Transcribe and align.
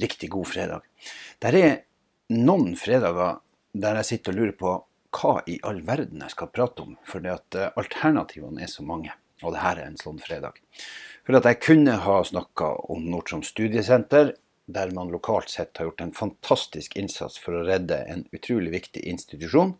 Riktig 0.00 0.30
god 0.34 0.48
fredag. 0.50 0.86
Det 1.38 1.52
er 1.58 1.80
noen 2.34 2.74
fredager 2.78 3.38
der 3.78 4.00
jeg 4.00 4.10
sitter 4.12 4.34
og 4.34 4.40
lurer 4.40 4.56
på 4.58 4.74
hva 5.18 5.38
i 5.48 5.56
all 5.64 5.80
verden 5.86 6.24
jeg 6.24 6.34
skal 6.34 6.50
prate 6.52 6.84
om, 6.84 6.96
fordi 7.08 7.30
at 7.32 7.56
eh, 7.56 7.72
alternativene 7.80 8.64
er 8.64 8.70
så 8.70 8.84
mange. 8.84 9.14
Og 9.44 9.54
det 9.54 9.62
her 9.62 9.78
er 9.78 9.88
en 9.88 10.00
sånn 10.00 10.18
fredag. 10.20 10.58
For 11.26 11.38
at 11.38 11.46
jeg 11.46 11.60
kunne 11.62 11.94
ha 12.02 12.18
snakka 12.26 12.72
om 12.92 13.06
Nord-Troms 13.08 13.52
studiesenter, 13.54 14.34
der 14.68 14.92
man 14.92 15.12
lokalt 15.12 15.48
sett 15.52 15.78
har 15.78 15.88
gjort 15.88 16.02
en 16.04 16.14
fantastisk 16.16 16.96
innsats 17.00 17.38
for 17.40 17.56
å 17.56 17.64
redde 17.64 18.02
en 18.10 18.26
utrolig 18.36 18.74
viktig 18.74 19.04
institusjon. 19.08 19.72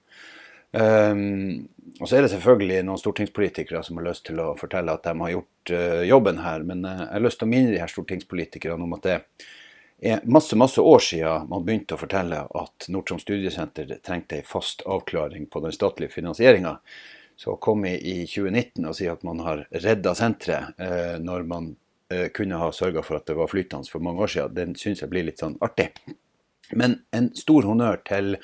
Um, 0.73 1.68
og 1.96 2.09
så 2.09 2.18
er 2.18 2.24
det 2.24 2.32
selvfølgelig 2.34 2.82
noen 2.84 3.00
stortingspolitikere 3.00 3.80
som 3.84 4.00
har 4.00 4.10
lyst 4.10 4.26
til 4.28 4.40
å 4.45 4.50
fortelle 4.56 4.92
at 4.92 5.04
de 5.04 5.14
har 5.16 5.32
gjort 5.32 5.73
uh, 5.73 6.02
jobben 6.09 6.40
her, 6.45 6.64
men 6.68 6.84
uh, 6.84 7.06
jeg 7.06 7.14
har 7.14 7.24
lyst 7.24 7.40
til 7.40 7.48
å 7.48 7.52
minne 7.52 7.73
de 7.73 7.80
her 7.80 7.92
stortingspolitikerne 7.92 8.84
om 8.84 8.96
at 8.96 9.09
det 9.09 9.16
er 10.01 10.21
masse 10.24 10.57
masse 10.57 10.80
år 10.80 11.02
siden 11.02 11.49
man 11.51 11.65
begynte 11.66 11.96
å 11.96 12.01
fortelle 12.01 12.45
at 12.46 12.87
Nord-Troms 12.88 13.24
studiesenter 13.27 13.96
trengte 14.05 14.38
en 14.38 14.46
fast 14.46 14.85
avklaring 14.87 15.49
på 15.51 15.63
den 15.65 15.74
statlige 15.74 16.15
finansieringa. 16.15 16.79
Så 17.38 17.55
å 17.55 17.60
komme 17.63 17.96
i 17.96 18.21
2019 18.27 18.87
og 18.87 18.96
si 18.99 19.09
at 19.10 19.23
man 19.27 19.43
har 19.46 19.66
redda 19.71 20.15
senteret, 20.18 20.79
eh, 20.79 21.18
når 21.23 21.45
man 21.51 21.68
eh, 22.10 22.29
kunne 22.35 22.59
ha 22.59 22.71
sørga 22.74 23.02
for 23.07 23.18
at 23.18 23.27
det 23.30 23.37
var 23.38 23.51
flytende 23.51 23.90
for 23.90 24.02
mange 24.02 24.23
år 24.27 24.32
siden. 24.35 24.57
Den 24.57 24.74
syns 24.79 25.02
jeg 25.02 25.13
blir 25.13 25.27
litt 25.27 25.43
sånn 25.43 25.59
artig. 25.63 25.93
Men 26.71 26.99
en 27.16 27.30
stor 27.38 27.65
honnør 27.65 28.02
til 28.05 28.35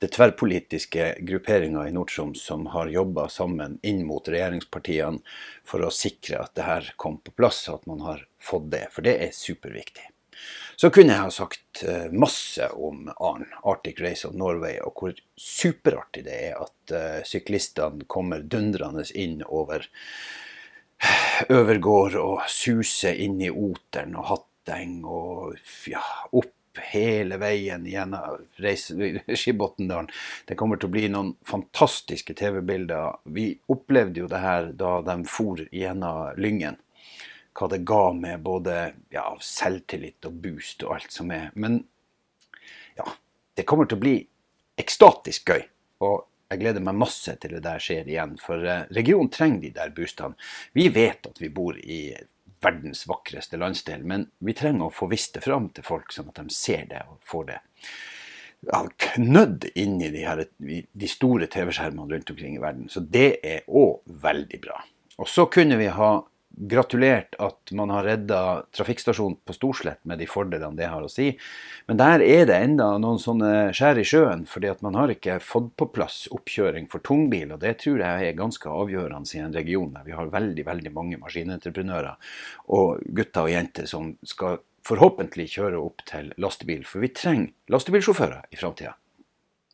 det 0.00 0.08
tverrpolitiske 0.14 1.10
grupperinga 1.28 1.84
i 1.88 1.92
Nord-Troms 1.92 2.40
som 2.46 2.64
har 2.72 2.92
jobba 2.92 3.26
sammen 3.28 3.76
inn 3.84 4.04
mot 4.08 4.24
regjeringspartiene 4.30 5.20
for 5.68 5.84
å 5.84 5.92
sikre 5.92 6.40
at 6.46 6.54
det 6.56 6.68
her 6.68 6.94
kom 6.96 7.18
på 7.20 7.34
plass, 7.36 7.66
og 7.68 7.82
at 7.82 7.90
man 7.90 8.06
har 8.06 8.24
fått 8.40 8.70
det. 8.72 8.86
For 8.94 9.04
det 9.04 9.18
er 9.26 9.36
superviktig. 9.36 10.13
Så 10.76 10.90
kunne 10.90 11.14
jeg 11.14 11.22
ha 11.22 11.32
sagt 11.32 11.84
eh, 11.86 12.08
masse 12.12 12.68
om 12.74 13.08
Arn, 13.14 13.46
Arctic 13.62 14.00
Race 14.02 14.26
of 14.28 14.34
Norway, 14.38 14.78
og 14.82 14.98
hvor 14.98 15.14
superartig 15.38 16.24
det 16.26 16.38
er 16.48 16.58
at 16.62 16.94
uh, 16.94 17.20
syklistene 17.26 18.08
kommer 18.10 18.42
dundrende 18.42 19.06
inn 19.14 19.40
over 19.46 19.86
Øvergård 21.50 22.18
og 22.20 22.44
suser 22.48 23.18
inn 23.20 23.40
i 23.42 23.50
Oteren 23.50 24.14
og 24.18 24.28
Hatteng 24.30 25.00
og 25.04 25.56
ja, 25.90 26.02
opp 26.32 26.52
hele 26.90 27.38
veien 27.38 27.84
gjennom 27.86 28.40
Skibotndalen. 28.58 30.08
Det 30.48 30.56
kommer 30.58 30.80
til 30.80 30.90
å 30.90 30.94
bli 30.94 31.04
noen 31.12 31.34
fantastiske 31.46 32.34
TV-bilder. 32.34 33.20
Vi 33.30 33.52
opplevde 33.70 34.24
jo 34.24 34.30
det 34.30 34.42
her 34.42 34.72
da 34.78 34.96
de 35.06 35.20
for 35.30 35.62
gjennom 35.70 36.40
Lyngen 36.40 36.80
hva 37.54 37.68
det 37.70 37.84
ga 37.86 38.04
med 38.18 38.42
både 38.42 38.76
ja, 39.14 39.28
selvtillit 39.40 40.26
og 40.26 40.38
boost 40.42 40.82
og 40.86 40.96
alt 40.96 41.14
som 41.14 41.30
er. 41.34 41.50
Men 41.54 41.80
ja, 42.98 43.06
det 43.54 43.66
kommer 43.68 43.88
til 43.88 43.98
å 44.00 44.04
bli 44.04 44.16
ekstatisk 44.80 45.54
gøy. 45.54 45.66
Og 46.04 46.24
jeg 46.50 46.60
gleder 46.60 46.84
meg 46.84 46.98
masse 46.98 47.34
til 47.40 47.56
det 47.56 47.62
der 47.64 47.82
skjer 47.82 48.10
igjen. 48.10 48.36
For 48.42 48.62
eh, 48.66 48.86
regionen 48.94 49.30
trenger 49.32 49.62
de 49.64 49.74
der 49.78 49.94
boostene. 49.94 50.38
Vi 50.76 50.88
vet 50.94 51.30
at 51.30 51.40
vi 51.42 51.50
bor 51.54 51.78
i 51.78 52.00
verdens 52.64 53.04
vakreste 53.08 53.58
landsdel, 53.60 54.04
men 54.08 54.28
vi 54.38 54.54
trenger 54.56 54.88
å 54.88 54.94
få 54.94 55.08
vist 55.10 55.36
det 55.36 55.44
fram 55.44 55.68
til 55.74 55.84
folk, 55.86 56.12
sånn 56.14 56.30
at 56.32 56.40
de 56.40 56.54
ser 56.54 56.86
det 56.90 57.02
og 57.10 57.18
får 57.28 57.48
det 57.50 57.58
ja, 58.64 58.80
knødd 59.14 59.66
inn 59.76 59.98
i 60.00 60.08
de, 60.14 60.22
her, 60.24 60.44
de 60.56 61.10
store 61.10 61.48
TV-skjermene 61.52 62.14
rundt 62.14 62.30
omkring 62.32 62.56
i 62.56 62.62
verden. 62.62 62.88
Så 62.88 63.04
det 63.04 63.28
er 63.44 63.66
òg 63.68 64.00
veldig 64.24 64.60
bra. 64.64 64.78
Og 65.20 65.28
så 65.30 65.46
kunne 65.52 65.76
vi 65.78 65.90
ha 65.92 66.14
gratulert 66.56 67.34
at 67.42 67.72
man 67.76 67.90
har 67.90 68.06
redda 68.06 68.40
trafikkstasjonen 68.76 69.36
på 69.44 69.56
Storslett 69.56 70.00
med 70.08 70.20
de 70.22 70.28
fordelene 70.30 70.78
det 70.78 70.88
har 70.90 71.04
å 71.04 71.10
si. 71.10 71.32
Men 71.88 72.00
der 72.00 72.24
er 72.24 72.46
det 72.48 72.58
enda 72.66 72.92
noen 73.02 73.20
sånne 73.22 73.72
skjær 73.76 74.00
i 74.00 74.06
sjøen, 74.08 74.44
fordi 74.48 74.70
at 74.72 74.82
man 74.86 74.98
har 74.98 75.12
ikke 75.12 75.40
fått 75.42 75.72
på 75.80 75.90
plass 75.94 76.24
oppkjøring 76.34 76.88
for 76.92 77.04
tungbil. 77.04 77.54
Og 77.56 77.62
det 77.64 77.76
tror 77.84 78.02
jeg 78.02 78.28
er 78.28 78.38
ganske 78.38 78.70
avgjørende 78.70 79.34
i 79.34 79.42
en 79.44 79.56
region 79.56 79.92
der 79.94 80.06
vi 80.06 80.16
har 80.16 80.32
veldig 80.32 80.66
veldig 80.66 80.94
mange 80.94 81.20
maskinentreprenører 81.22 82.34
og 82.76 83.02
gutter 83.16 83.48
og 83.48 83.54
jenter 83.54 83.90
som 83.90 84.14
skal 84.26 84.60
forhåpentlig 84.84 85.48
kjøre 85.56 85.80
opp 85.80 86.04
til 86.08 86.32
lastebil. 86.40 86.84
For 86.88 87.04
vi 87.04 87.12
trenger 87.16 87.72
lastebilsjåfører 87.72 88.52
i 88.52 88.60
framtida. 88.60 88.94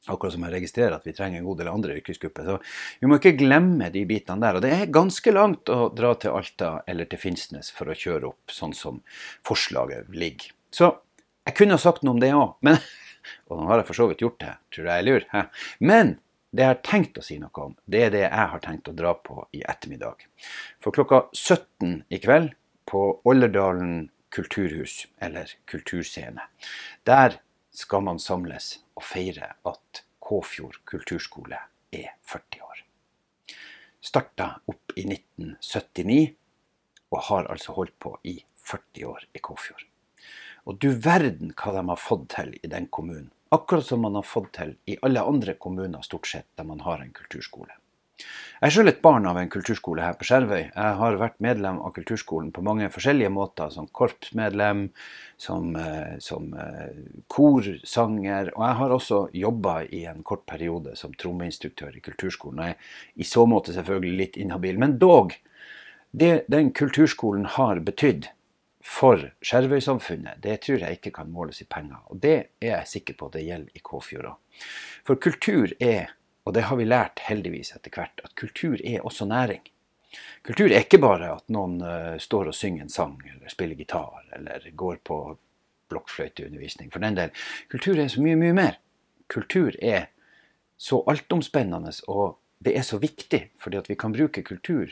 Akkurat 0.08 0.32
som 0.32 0.46
jeg 0.46 0.54
registrerer 0.54 0.96
at 0.96 1.04
vi 1.04 1.12
trenger 1.12 1.40
en 1.40 1.44
god 1.44 1.58
del 1.60 1.68
andre 1.68 1.98
yrkesgrupper. 2.00 2.46
Så 2.48 3.02
vi 3.02 3.10
må 3.10 3.18
ikke 3.20 3.36
glemme 3.36 3.90
de 3.92 4.06
bitene 4.08 4.40
der. 4.46 4.56
Og 4.56 4.64
det 4.64 4.72
er 4.72 4.94
ganske 4.94 5.34
langt 5.34 5.68
å 5.68 5.90
dra 5.92 6.14
til 6.16 6.38
Alta 6.38 6.70
eller 6.88 7.10
til 7.10 7.20
Finnsnes 7.20 7.68
for 7.76 7.90
å 7.90 7.98
kjøre 7.98 8.30
opp, 8.30 8.54
sånn 8.54 8.72
som 8.76 9.02
forslaget 9.46 10.08
ligger. 10.16 10.54
Så 10.72 10.94
jeg 11.44 11.56
kunne 11.58 11.76
ha 11.76 11.82
sagt 11.82 12.04
noe 12.06 12.16
om 12.16 12.22
det 12.22 12.32
òg, 12.36 12.56
men 12.64 12.80
Og 13.50 13.58
nå 13.58 13.66
har 13.68 13.82
jeg 13.82 13.88
for 13.90 13.98
så 13.98 14.06
vidt 14.08 14.22
gjort 14.24 14.38
det, 14.40 14.52
tror 14.72 14.86
jeg 14.88 15.02
er 15.02 15.04
lur. 15.04 15.24
Hæ? 15.28 15.42
Men 15.84 16.14
det 16.56 16.64
jeg 16.64 16.72
har 16.72 16.80
tenkt 16.86 17.18
å 17.20 17.24
si 17.24 17.36
noe 17.38 17.64
om, 17.66 17.74
det 17.84 18.00
er 18.06 18.14
det 18.14 18.22
jeg 18.24 18.46
har 18.52 18.62
tenkt 18.64 18.88
å 18.90 18.94
dra 18.96 19.12
på 19.28 19.44
i 19.56 19.60
ettermiddag. 19.60 20.24
For 20.82 20.96
klokka 20.96 21.26
17 21.36 22.00
i 22.08 22.20
kveld 22.22 22.54
på 22.90 23.04
Olderdalen 23.28 24.08
kulturhus, 24.34 25.04
eller 25.22 25.52
kulturscene, 25.70 26.48
der 27.06 27.40
skal 27.80 28.04
man 28.04 28.20
samles 28.20 28.74
og 28.98 29.04
feire 29.06 29.54
at 29.68 30.02
Kåfjord 30.20 30.80
kulturskole 30.88 31.58
er 31.96 32.12
40 32.28 32.62
år. 32.66 32.82
Starta 34.00 34.50
opp 34.70 34.94
i 34.96 35.04
1979 35.08 36.20
og 37.10 37.22
har 37.28 37.48
altså 37.52 37.74
holdt 37.76 37.96
på 37.98 38.14
i 38.28 38.36
40 38.70 39.08
år 39.10 39.26
i 39.34 39.42
Kåfjord. 39.42 39.84
Og 40.68 40.78
du 40.78 40.90
verden 40.92 41.54
hva 41.56 41.72
de 41.74 41.84
har 41.88 42.00
fått 42.00 42.28
til 42.36 42.52
i 42.60 42.70
den 42.70 42.86
kommunen. 42.92 43.30
Akkurat 43.50 43.86
som 43.86 44.04
man 44.04 44.14
har 44.14 44.26
fått 44.28 44.52
til 44.60 44.76
i 44.86 44.98
alle 45.02 45.24
andre 45.26 45.56
kommuner 45.58 46.04
stort 46.06 46.28
sett 46.30 46.46
der 46.60 46.68
man 46.68 46.84
har 46.86 47.00
en 47.02 47.14
kulturskole. 47.16 47.79
Jeg 48.60 48.68
er 48.68 48.74
selv 48.74 48.90
et 48.90 49.00
barn 49.00 49.24
av 49.24 49.38
en 49.40 49.48
kulturskole 49.48 50.04
her 50.04 50.16
på 50.20 50.26
Skjervøy. 50.28 50.66
Jeg 50.68 50.96
har 50.98 51.14
vært 51.16 51.38
medlem 51.40 51.78
av 51.80 51.94
kulturskolen 51.96 52.50
på 52.52 52.64
mange 52.66 52.90
forskjellige 52.92 53.30
måter, 53.32 53.70
som 53.72 53.86
korpsmedlem, 53.88 54.82
som, 55.40 55.70
eh, 55.80 56.18
som 56.20 56.50
uh, 56.52 56.90
korsanger. 57.32 58.50
Og 58.52 58.66
jeg 58.66 58.78
har 58.82 58.96
også 58.96 59.20
jobba 59.32 59.78
i 59.88 60.02
en 60.10 60.20
kort 60.22 60.44
periode 60.44 60.92
som 61.00 61.16
trommeinstruktør 61.16 61.96
i 61.96 62.04
kulturskolen. 62.04 62.60
Jeg 62.66 62.76
er 62.76 63.24
i 63.24 63.30
så 63.30 63.46
måte 63.48 63.72
selvfølgelig 63.72 64.20
litt 64.20 64.36
inhabil, 64.44 64.76
men 64.84 64.98
dog. 65.00 65.32
Det 66.12 66.44
den 66.52 66.74
kulturskolen 66.76 67.48
har 67.56 67.80
betydd 67.86 68.28
for 68.84 69.30
Skjervøy-samfunnet, 69.40 70.40
det 70.42 70.60
tror 70.64 70.84
jeg 70.84 70.98
ikke 70.98 71.12
kan 71.20 71.32
måles 71.32 71.60
i 71.62 71.68
penger. 71.68 72.00
Og 72.12 72.20
det 72.20 72.36
er 72.60 72.74
jeg 72.74 72.94
sikker 72.96 73.16
på 73.20 73.32
det 73.32 73.44
gjelder 73.46 73.76
i 73.76 73.84
Kåfjord 73.84 74.32
òg. 74.32 74.64
For 75.06 75.20
kultur 75.20 75.72
er 75.80 76.10
og 76.50 76.54
det 76.56 76.64
har 76.66 76.80
vi 76.80 76.88
lært 76.88 77.20
heldigvis 77.28 77.76
etter 77.76 77.94
hvert, 77.94 78.24
at 78.26 78.34
kultur 78.34 78.80
er 78.82 79.04
også 79.06 79.28
næring. 79.30 79.62
Kultur 80.42 80.66
er 80.66 80.82
ikke 80.82 80.98
bare 80.98 81.28
at 81.36 81.44
noen 81.54 81.76
uh, 81.78 82.16
står 82.18 82.50
og 82.50 82.56
synger 82.58 82.82
en 82.82 82.90
sang, 82.90 83.20
eller 83.22 83.52
spiller 83.52 83.78
gitar, 83.78 84.24
eller 84.34 84.66
går 84.74 84.98
på 85.06 85.18
blokkfløyteundervisning. 85.94 86.90
For 86.90 87.06
den 87.06 87.20
del. 87.20 87.30
Kultur 87.70 88.02
er 88.02 88.10
så 88.10 88.22
mye, 88.24 88.34
mye 88.40 88.56
mer. 88.58 88.80
Kultur 89.30 89.78
er 89.78 90.08
så 90.74 91.04
altomspennende, 91.12 91.94
og 92.10 92.40
det 92.58 92.74
er 92.74 92.88
så 92.88 92.98
viktig, 92.98 93.44
fordi 93.62 93.78
at 93.78 93.90
vi 93.92 94.00
kan 94.02 94.16
bruke 94.16 94.42
kultur 94.42 94.90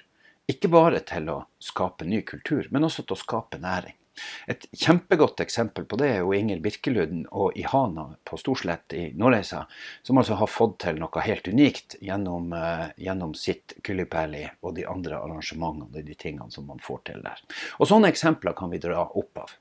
ikke 0.48 0.70
bare 0.70 1.02
til 1.10 1.26
å 1.34 1.40
skape 1.58 2.06
ny 2.06 2.22
kultur, 2.22 2.70
men 2.70 2.86
også 2.86 3.02
til 3.02 3.18
å 3.18 3.22
skape 3.26 3.58
næring. 3.60 3.97
Et 4.46 4.66
kjempegodt 4.72 5.40
eksempel 5.44 5.86
på 5.88 5.98
det 6.00 6.08
er 6.12 6.20
jo 6.22 6.34
Inger 6.36 6.60
Birkelund 6.64 7.26
og 7.30 7.56
Ihana 7.58 8.06
på 8.28 8.38
Storslett 8.40 8.94
i 8.96 9.04
Nordreisa, 9.18 9.64
som 10.02 10.20
altså 10.20 10.38
har 10.40 10.50
fått 10.50 10.78
til 10.84 11.00
noe 11.02 11.24
helt 11.24 11.48
unikt 11.48 11.98
gjennom, 12.04 12.52
uh, 12.52 12.88
gjennom 12.96 13.34
sitt 13.38 13.76
Kyllipæli 13.84 14.44
og 14.62 14.76
de 14.78 14.86
andre 14.88 15.20
arrangementene 15.20 15.88
og 15.88 16.10
de 16.10 16.18
tingene 16.18 16.50
som 16.54 16.68
man 16.68 16.82
får 16.82 17.04
til 17.10 17.24
der. 17.24 17.42
Og 17.78 17.90
Sånne 17.90 18.10
eksempler 18.12 18.56
kan 18.58 18.72
vi 18.72 18.82
dra 18.82 19.06
opp 19.06 19.44
av. 19.44 19.54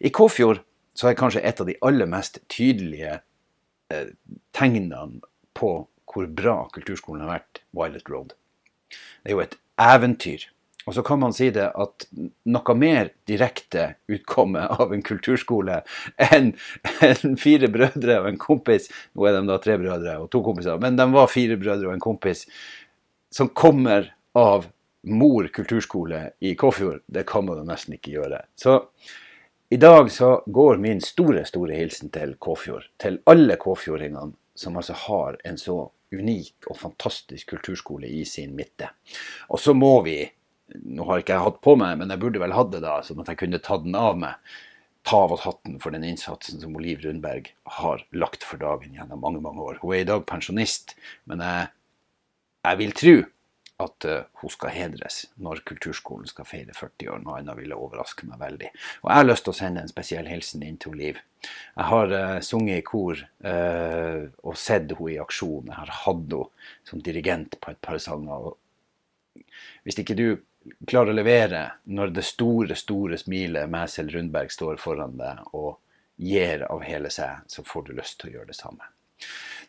I 0.00 0.12
Kåfjord 0.14 0.62
så 0.96 1.10
er 1.10 1.18
kanskje 1.18 1.42
et 1.46 1.60
av 1.60 1.68
de 1.68 1.78
aller 1.86 2.08
mest 2.10 2.40
tydelige 2.52 3.18
uh, 3.20 4.06
tegnene 4.56 5.20
på 5.56 5.74
hvor 6.10 6.26
bra 6.26 6.56
kulturskolen 6.74 7.22
har 7.22 7.36
vært, 7.36 7.60
Violet 7.76 8.08
Road. 8.10 8.32
Det 9.22 9.30
er 9.30 9.36
jo 9.36 9.44
et 9.44 9.54
eventyr 9.80 10.48
Og 10.90 10.94
så 10.96 11.04
kan 11.06 11.20
man 11.22 11.30
si 11.30 11.52
det 11.54 11.68
at 11.78 12.04
noe 12.50 12.74
mer 12.74 13.12
direkte 13.30 13.92
utkomme 14.10 14.64
av 14.74 14.90
en 14.90 15.04
kulturskole 15.06 15.76
enn 16.26 16.48
en 17.06 17.36
fire 17.38 17.68
brødre 17.70 18.16
og 18.24 18.26
en 18.32 18.40
kompis 18.42 18.88
Nå 19.14 19.28
er 19.28 19.36
de 19.36 19.44
da 19.46 19.60
tre 19.62 19.76
brødre 19.78 20.16
og 20.18 20.26
to 20.34 20.40
kompiser, 20.42 20.80
men 20.82 20.98
de 20.98 21.06
var 21.14 21.30
fire 21.30 21.54
brødre 21.60 21.86
og 21.86 21.94
en 21.94 22.02
kompis 22.02 22.42
som 23.30 23.52
kommer 23.54 24.10
av 24.34 24.66
Mor 25.06 25.46
kulturskole 25.54 26.18
i 26.44 26.56
Kåfjord. 26.58 26.98
Det 27.06 27.22
kan 27.30 27.46
man 27.46 27.62
nesten 27.64 27.94
ikke 27.96 28.18
gjøre. 28.18 28.42
Så 28.58 28.74
i 29.72 29.78
dag 29.80 30.10
så 30.12 30.42
går 30.44 30.82
min 30.82 31.00
store, 31.00 31.46
store 31.48 31.78
hilsen 31.78 32.10
til 32.12 32.34
Kåfjord. 32.42 32.90
Til 33.00 33.16
alle 33.30 33.56
kåfjordingene 33.62 34.34
som 34.58 34.76
altså 34.76 34.98
har 35.06 35.38
en 35.48 35.56
så 35.56 35.78
unik 36.12 36.66
og 36.66 36.76
fantastisk 36.82 37.54
kulturskole 37.54 38.10
i 38.10 38.26
sin 38.28 38.52
midte. 38.58 38.90
Og 39.54 39.62
så 39.62 39.72
må 39.78 39.94
vi 40.04 40.18
nå 40.74 41.06
har 41.08 41.22
ikke 41.22 41.36
jeg 41.36 41.46
hatt 41.46 41.60
på 41.64 41.76
meg, 41.80 41.96
men 42.00 42.12
jeg 42.12 42.22
burde 42.22 42.42
vel 42.42 42.56
hatt 42.56 42.72
det 42.74 42.82
da, 42.84 42.98
sånn 43.06 43.22
at 43.22 43.32
jeg 43.32 43.40
kunne 43.42 43.62
tatt 43.64 43.86
den 43.86 43.98
av 43.98 44.18
meg. 44.20 44.54
Ta 45.08 45.22
av 45.24 45.32
oss 45.32 45.46
hatten 45.46 45.78
for 45.80 45.94
den 45.96 46.04
innsatsen 46.04 46.60
som 46.60 46.76
Liv 46.76 47.00
Rundberg 47.04 47.48
har 47.80 48.02
lagt 48.12 48.44
for 48.44 48.60
dagen 48.60 48.96
gjennom 48.96 49.22
mange 49.24 49.40
mange 49.44 49.64
år. 49.64 49.78
Hun 49.80 49.94
er 49.96 50.04
i 50.04 50.08
dag 50.08 50.26
pensjonist, 50.28 50.92
men 51.30 51.40
jeg, 51.44 51.70
jeg 52.68 52.80
vil 52.82 52.96
tro 53.00 53.14
at 53.80 54.06
uh, 54.08 54.18
hun 54.42 54.52
skal 54.52 54.74
hedres 54.74 55.22
når 55.40 55.62
kulturskolen 55.68 56.28
skal 56.28 56.48
feire 56.48 56.74
40 56.76 57.12
år. 57.14 57.22
Noe 57.24 57.38
annet 57.40 57.58
ville 57.58 57.78
overraske 57.78 58.28
meg 58.28 58.40
veldig. 58.42 58.70
Og 59.02 59.10
jeg 59.10 59.20
har 59.20 59.28
lyst 59.28 59.46
til 59.46 59.54
å 59.54 59.56
sende 59.56 59.84
en 59.84 59.92
spesiell 59.92 60.28
hilsen 60.28 60.64
inn 60.66 60.78
til 60.80 60.96
Liv. 61.00 61.20
Jeg 61.48 61.88
har 61.92 62.12
uh, 62.12 62.36
sunget 62.44 62.82
i 62.82 62.86
kor 62.86 63.20
uh, 63.20 64.28
og 64.44 64.60
sett 64.60 64.92
henne 64.92 65.14
i 65.14 65.20
aksjon. 65.22 65.70
Jeg 65.72 65.78
har 65.78 65.94
hatt 66.04 66.24
henne 66.26 66.44
som 66.88 67.04
dirigent 67.04 67.56
på 67.60 67.72
et 67.72 67.80
par 67.80 68.00
sanger. 68.02 68.50
Og 68.50 69.44
hvis 69.86 70.00
ikke 70.02 70.18
du 70.18 70.26
klarer 70.86 71.12
å 71.12 71.16
levere 71.16 71.62
når 71.84 72.12
det 72.16 72.24
store, 72.26 72.76
store 72.76 73.18
smilet 73.20 73.70
Mæsel 73.70 74.10
Rundberg 74.12 74.52
står 74.52 74.80
foran 74.80 75.16
deg 75.20 75.54
og 75.56 75.78
gir 76.20 76.66
av 76.68 76.82
hele 76.84 77.10
seg, 77.12 77.46
så 77.48 77.64
får 77.64 77.86
du 77.86 77.94
lyst 77.96 78.18
til 78.20 78.30
å 78.30 78.34
gjøre 78.38 78.50
det 78.52 78.58
samme. 78.58 78.90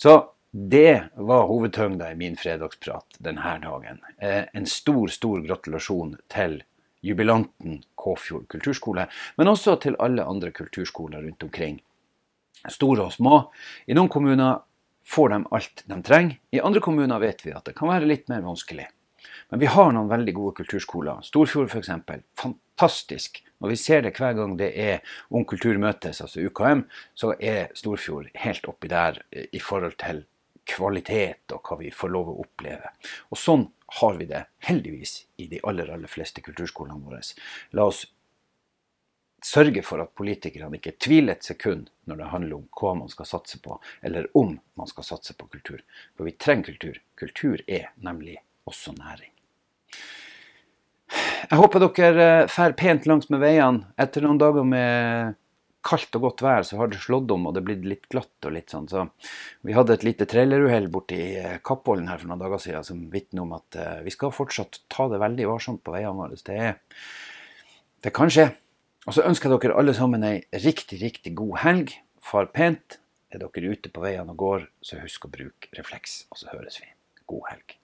Så 0.01 0.17
det 0.51 1.03
var 1.15 1.47
hovedtyngda 1.47 2.09
i 2.11 2.17
min 2.19 2.35
fredagsprat 2.35 3.21
denne 3.23 3.53
dagen. 3.63 4.01
Eh, 4.19 4.43
en 4.53 4.67
stor, 4.67 5.07
stor 5.07 5.39
gratulasjon 5.45 6.17
til 6.31 6.59
jubilanten 7.01 7.79
Kåfjord 7.95 8.49
kulturskole, 8.51 9.07
men 9.37 9.47
også 9.47 9.77
til 9.81 9.95
alle 10.03 10.27
andre 10.27 10.51
kulturskoler 10.51 11.23
rundt 11.23 11.47
omkring. 11.47 11.79
Store 12.69 13.07
og 13.07 13.15
små. 13.15 13.45
I 13.87 13.95
noen 13.97 14.11
kommuner 14.11 14.59
får 15.07 15.31
de 15.31 15.39
alt 15.55 15.85
de 15.87 16.01
trenger. 16.05 16.35
I 16.51 16.61
andre 16.61 16.83
kommuner 16.83 17.23
vet 17.23 17.45
vi 17.45 17.55
at 17.55 17.65
det 17.65 17.77
kan 17.77 17.89
være 17.89 18.09
litt 18.11 18.27
mer 18.29 18.43
vanskelig. 18.45 18.89
Men 19.51 19.59
vi 19.59 19.67
har 19.67 19.89
noen 19.91 20.07
veldig 20.07 20.33
gode 20.33 20.55
kulturskoler. 20.61 21.23
Storfjord 21.27 21.67
f.eks. 21.67 21.89
Fantastisk. 22.39 23.41
Når 23.59 23.73
vi 23.73 23.77
ser 23.77 24.05
det 24.05 24.13
hver 24.15 24.37
gang 24.37 24.53
det 24.57 24.69
er 24.79 25.17
Ung 25.35 25.43
kultur 25.45 25.75
møtes, 25.77 26.21
altså 26.23 26.45
UKM, 26.47 26.85
så 27.13 27.33
er 27.35 27.73
Storfjord 27.75 28.29
helt 28.45 28.69
oppi 28.71 28.87
der 28.91 29.19
i 29.29 29.59
forhold 29.59 29.97
til 29.99 30.23
kvalitet 30.71 31.51
og 31.51 31.67
hva 31.67 31.77
vi 31.81 31.91
får 31.91 32.13
lov 32.13 32.31
å 32.31 32.37
oppleve. 32.45 32.93
Og 33.33 33.41
sånn 33.41 33.67
har 33.99 34.15
vi 34.21 34.29
det 34.29 34.45
heldigvis 34.69 35.17
i 35.43 35.49
de 35.51 35.59
aller, 35.67 35.91
aller 35.91 36.11
fleste 36.11 36.43
kulturskolene 36.45 37.03
våre. 37.03 37.19
La 37.75 37.89
oss 37.91 38.05
sørge 39.43 39.83
for 39.83 39.99
at 40.03 40.13
politikerne 40.15 40.79
ikke 40.79 40.95
tviler 41.01 41.35
et 41.35 41.43
sekund 41.43 41.89
når 42.07 42.21
det 42.21 42.31
handler 42.31 42.61
om 42.61 42.69
hva 42.79 42.95
man 43.01 43.11
skal 43.11 43.27
satse 43.27 43.59
på, 43.59 43.81
eller 43.99 44.29
om 44.37 44.55
man 44.79 44.87
skal 44.87 45.09
satse 45.11 45.35
på 45.35 45.49
kultur. 45.51 45.83
For 46.15 46.29
vi 46.29 46.37
trenger 46.39 46.71
kultur. 46.71 47.03
Kultur 47.19 47.67
er 47.67 47.91
nemlig 47.99 48.39
også 48.69 48.95
næring. 48.95 49.40
Jeg 51.51 51.59
håper 51.59 51.83
dere 51.83 52.25
eh, 52.25 52.49
fer 52.51 52.75
pent 52.79 53.07
langs 53.09 53.29
med 53.31 53.41
veiene. 53.43 53.89
Etter 53.99 54.23
noen 54.23 54.39
dager 54.39 54.67
med 54.67 55.37
kaldt 55.85 56.13
og 56.17 56.27
godt 56.27 56.43
vær, 56.45 56.65
så 56.65 56.77
har 56.77 56.91
det 56.91 57.01
slått 57.01 57.31
om 57.33 57.47
og 57.49 57.55
det 57.55 57.63
er 57.63 57.67
blitt 57.67 57.87
litt 57.89 58.07
glatt 58.11 58.47
og 58.47 58.53
litt 58.53 58.73
sånn. 58.73 58.87
Så 58.91 59.07
vi 59.65 59.75
hadde 59.75 59.95
et 59.97 60.05
lite 60.05 60.27
traileruhell 60.29 60.87
borti 60.93 61.19
Kappvollen 61.65 62.11
her 62.11 62.21
for 62.21 62.29
noen 62.29 62.43
dager 62.43 62.61
siden 62.61 62.85
som 62.85 63.01
vitner 63.13 63.43
om 63.43 63.55
at 63.57 63.79
uh, 63.79 63.97
vi 64.05 64.13
skal 64.13 64.33
fortsatt 64.35 64.83
ta 64.93 65.07
det 65.09 65.21
veldig 65.23 65.49
varsomt 65.49 65.81
på 65.81 65.95
veiene 65.95 66.13
våre. 66.19 66.37
Det, 66.37 66.69
det 68.05 68.13
kan 68.13 68.29
skje. 68.29 68.51
Og 69.09 69.17
så 69.17 69.25
ønsker 69.25 69.49
jeg 69.49 69.65
dere 69.65 69.81
alle 69.81 69.97
sammen 69.97 70.27
ei 70.27 70.37
riktig, 70.53 71.01
riktig 71.01 71.33
god 71.41 71.57
helg. 71.65 71.97
Far 72.21 72.53
pent. 72.53 73.01
Er 73.33 73.41
dere 73.41 73.73
ute 73.73 73.89
på 73.89 74.05
veiene 74.05 74.35
og 74.35 74.41
går, 74.45 74.71
så 74.85 75.01
husk 75.01 75.25
å 75.25 75.33
bruke 75.33 75.71
refleks, 75.77 76.25
og 76.29 76.43
så 76.43 76.51
høres 76.53 76.81
vi. 76.83 76.91
God 77.31 77.47
helg. 77.49 77.80